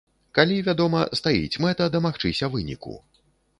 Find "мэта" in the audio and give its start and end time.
1.67-1.91